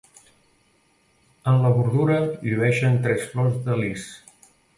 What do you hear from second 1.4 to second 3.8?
En la bordura llueixen tres flors de